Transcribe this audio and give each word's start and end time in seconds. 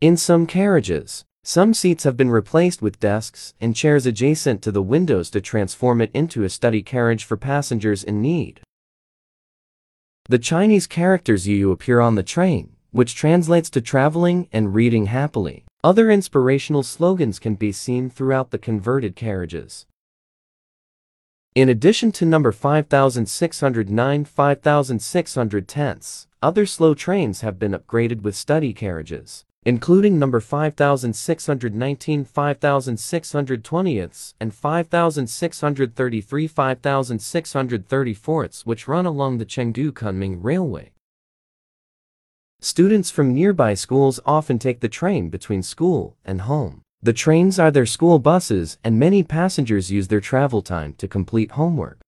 In 0.00 0.16
some 0.16 0.46
carriages, 0.46 1.26
some 1.42 1.74
seats 1.74 2.04
have 2.04 2.16
been 2.16 2.30
replaced 2.30 2.80
with 2.80 2.98
desks 2.98 3.52
and 3.60 3.76
chairs 3.76 4.06
adjacent 4.06 4.62
to 4.62 4.72
the 4.72 4.80
windows 4.80 5.28
to 5.28 5.42
transform 5.42 6.00
it 6.00 6.10
into 6.14 6.44
a 6.44 6.48
study 6.48 6.82
carriage 6.82 7.24
for 7.24 7.36
passengers 7.36 8.02
in 8.02 8.22
need. 8.22 8.62
The 10.30 10.38
Chinese 10.38 10.86
characters 10.86 11.46
Yu 11.46 11.70
appear 11.70 12.00
on 12.00 12.14
the 12.14 12.22
train, 12.22 12.73
which 12.94 13.14
translates 13.16 13.68
to 13.68 13.80
traveling 13.80 14.46
and 14.52 14.72
reading 14.72 15.06
happily. 15.06 15.64
Other 15.82 16.12
inspirational 16.12 16.84
slogans 16.84 17.40
can 17.40 17.56
be 17.56 17.72
seen 17.72 18.08
throughout 18.08 18.52
the 18.52 18.58
converted 18.58 19.16
carriages. 19.16 19.86
In 21.56 21.68
addition 21.68 22.12
to 22.12 22.24
number 22.24 22.52
5609 22.52 24.24
5610, 24.24 26.00
other 26.40 26.66
slow 26.66 26.94
trains 26.94 27.40
have 27.40 27.58
been 27.58 27.72
upgraded 27.72 28.22
with 28.22 28.36
study 28.36 28.72
carriages, 28.72 29.44
including 29.64 30.16
number 30.16 30.38
5619 30.38 32.24
5620 32.24 33.98
and 34.40 34.54
5633 34.54 36.46
5634 36.46 38.48
which 38.64 38.86
run 38.86 39.04
along 39.04 39.38
the 39.38 39.46
Chengdu 39.46 39.90
Kunming 39.90 40.38
Railway. 40.40 40.93
Students 42.64 43.10
from 43.10 43.34
nearby 43.34 43.74
schools 43.74 44.20
often 44.24 44.58
take 44.58 44.80
the 44.80 44.88
train 44.88 45.28
between 45.28 45.62
school 45.62 46.16
and 46.24 46.40
home. 46.40 46.80
The 47.02 47.12
trains 47.12 47.58
are 47.58 47.70
their 47.70 47.84
school 47.84 48.18
buses 48.18 48.78
and 48.82 48.98
many 48.98 49.22
passengers 49.22 49.90
use 49.90 50.08
their 50.08 50.22
travel 50.22 50.62
time 50.62 50.94
to 50.94 51.06
complete 51.06 51.50
homework. 51.50 51.98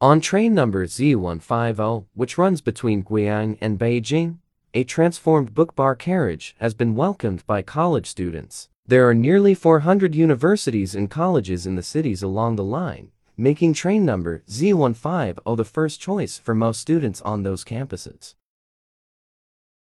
On 0.00 0.20
train 0.20 0.52
number 0.52 0.84
Z150, 0.84 2.06
which 2.14 2.36
runs 2.36 2.60
between 2.60 3.04
Guiyang 3.04 3.56
and 3.60 3.78
Beijing, 3.78 4.38
a 4.74 4.82
transformed 4.82 5.54
book 5.54 5.76
bar 5.76 5.94
carriage 5.94 6.56
has 6.58 6.74
been 6.74 6.96
welcomed 6.96 7.46
by 7.46 7.62
college 7.62 8.06
students. 8.06 8.68
There 8.84 9.08
are 9.08 9.14
nearly 9.14 9.54
400 9.54 10.16
universities 10.16 10.96
and 10.96 11.08
colleges 11.08 11.68
in 11.68 11.76
the 11.76 11.84
cities 11.84 12.24
along 12.24 12.56
the 12.56 12.64
line, 12.64 13.12
making 13.36 13.74
train 13.74 14.04
number 14.04 14.42
Z150 14.48 15.56
the 15.56 15.64
first 15.64 16.00
choice 16.00 16.36
for 16.36 16.52
most 16.52 16.80
students 16.80 17.22
on 17.22 17.44
those 17.44 17.62
campuses. 17.62 18.34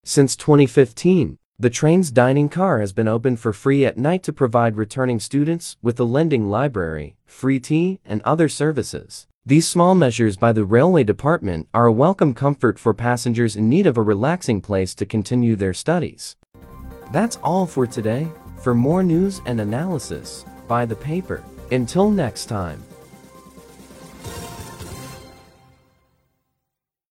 Since 0.04 0.36
2015, 0.38 1.38
the 1.60 1.70
train's 1.70 2.10
dining 2.10 2.48
car 2.48 2.80
has 2.80 2.94
been 2.94 3.08
open 3.08 3.36
for 3.36 3.52
free 3.52 3.86
at 3.86 3.98
night 3.98 4.24
to 4.24 4.34
provide 4.34 4.78
returning 4.78 5.20
students 5.20 5.76
with 5.82 6.00
a 6.00 6.06
lending 6.06 6.50
library, 6.50 7.18
free 7.26 7.60
tea, 7.60 8.00
and 8.06 8.22
other 8.22 8.48
services. 8.48 9.28
These 9.46 9.68
small 9.68 9.96
measures 9.96 10.38
by 10.38 10.54
the 10.54 10.64
railway 10.64 11.04
department 11.04 11.68
are 11.74 11.86
a 11.86 11.92
welcome 11.92 12.34
comfort 12.34 12.80
for 12.80 12.94
passengers 12.94 13.56
in 13.56 13.68
need 13.68 13.88
of 13.88 13.98
a 13.98 14.02
relaxing 14.02 14.62
place 14.62 14.96
to 14.96 15.06
continue 15.06 15.56
their 15.56 15.74
studies. 15.74 16.38
That's 17.12 17.38
all 17.38 17.66
for 17.66 17.86
today. 17.86 18.28
For 18.62 18.74
more 18.74 19.04
news 19.04 19.42
and 19.46 19.60
analysis, 19.60 20.46
buy 20.68 20.86
the 20.86 20.96
paper. 20.96 21.44
Until 21.72 22.10
next 22.10 22.46
time. 22.46 22.84